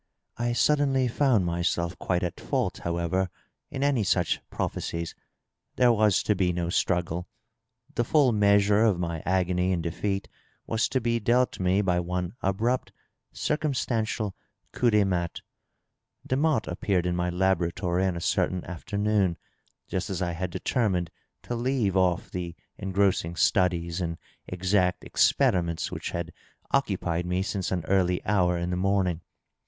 I 0.39 0.53
suddenly 0.53 1.07
found 1.07 1.45
myself 1.45 1.95
quite 1.99 2.23
at 2.23 2.39
fault, 2.39 2.79
however, 2.79 3.29
in 3.69 3.83
any 3.83 4.03
such 4.03 4.41
prophe 4.49 4.79
cies. 4.81 5.13
There 5.75 5.91
was 5.93 6.23
to 6.23 6.33
be 6.33 6.51
no 6.51 6.69
struggle. 6.71 7.27
The 7.93 8.03
full 8.03 8.31
measure 8.31 8.83
of 8.83 8.97
my 8.99 9.21
agony 9.27 9.71
and 9.71 9.83
defeat 9.83 10.27
was 10.65 10.89
to 10.89 10.99
be 10.99 11.19
dealt 11.19 11.59
me 11.59 11.83
by 11.83 11.99
one 11.99 12.33
abrupt 12.41 12.91
circumstantial 13.31 14.35
coup 14.71 14.89
de 14.89 15.05
maUre. 15.05 15.39
Demotte 16.27 16.65
appeared 16.67 17.05
in 17.05 17.15
my 17.15 17.29
laboratory 17.29 18.03
on 18.03 18.17
a 18.17 18.21
certain 18.21 18.65
afternoon, 18.65 19.37
just 19.87 20.09
as 20.09 20.19
I 20.19 20.31
had 20.31 20.49
determined 20.49 21.11
to 21.43 21.53
leave 21.53 21.95
off 21.95 22.31
the 22.31 22.55
engrossing 22.75 23.35
studies 23.35 24.01
and 24.01 24.17
exact 24.47 25.03
experiments 25.03 25.91
which 25.91 26.09
had 26.09 26.33
occupied 26.71 27.27
me 27.27 27.43
since 27.43 27.71
an 27.71 27.85
early 27.85 28.25
hour 28.25 28.57
in 28.57 28.71
the 28.71 28.75
morning. 28.77 29.21